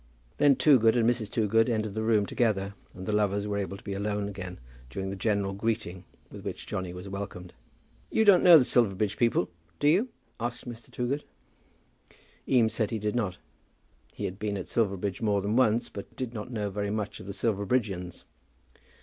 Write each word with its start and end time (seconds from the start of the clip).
Then 0.37 0.55
Toogood 0.55 0.95
and 0.95 1.07
Mrs. 1.07 1.29
Toogood 1.29 1.69
entered 1.69 1.93
the 1.93 2.01
room 2.01 2.25
together, 2.25 2.73
and 2.95 3.05
the 3.05 3.13
lovers 3.13 3.47
were 3.47 3.59
able 3.59 3.77
to 3.77 3.83
be 3.83 3.93
alone 3.93 4.27
again 4.27 4.57
during 4.89 5.11
the 5.11 5.15
general 5.15 5.53
greeting 5.53 6.05
with 6.31 6.43
which 6.43 6.65
Johnny 6.65 6.91
was 6.91 7.07
welcomed. 7.07 7.53
"You 8.09 8.25
don't 8.25 8.41
know 8.41 8.57
the 8.57 8.65
Silverbridge 8.65 9.15
people, 9.15 9.51
do 9.79 9.87
you?" 9.87 10.09
asked 10.39 10.67
Mr. 10.67 10.89
Toogood. 10.89 11.23
Eames 12.47 12.73
said 12.73 12.89
that 12.89 12.95
he 12.95 12.97
did 12.97 13.13
not. 13.15 13.37
He 14.11 14.25
had 14.25 14.39
been 14.39 14.57
at 14.57 14.67
Silverbridge 14.67 15.21
more 15.21 15.39
than 15.39 15.55
once, 15.55 15.87
but 15.87 16.15
did 16.15 16.33
not 16.33 16.49
know 16.49 16.71
very 16.71 16.89
much 16.89 17.19
of 17.19 17.27
the 17.27 17.31
Silverbridgians. 17.33 18.23